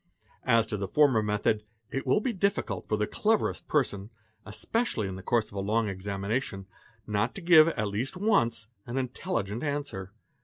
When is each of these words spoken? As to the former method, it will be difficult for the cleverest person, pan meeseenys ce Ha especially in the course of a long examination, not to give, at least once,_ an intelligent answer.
As 0.47 0.65
to 0.65 0.77
the 0.77 0.87
former 0.87 1.21
method, 1.21 1.63
it 1.91 2.07
will 2.07 2.21
be 2.21 2.33
difficult 2.33 2.87
for 2.87 2.97
the 2.97 3.05
cleverest 3.05 3.67
person, 3.67 4.07
pan 4.07 4.07
meeseenys 4.07 4.09
ce 4.09 4.43
Ha 4.43 4.49
especially 4.49 5.07
in 5.07 5.15
the 5.15 5.21
course 5.21 5.49
of 5.51 5.53
a 5.53 5.59
long 5.59 5.87
examination, 5.89 6.65
not 7.05 7.35
to 7.35 7.41
give, 7.41 7.67
at 7.67 7.87
least 7.87 8.17
once,_ 8.17 8.65
an 8.89 8.97
intelligent 8.97 9.61
answer. 9.61 10.11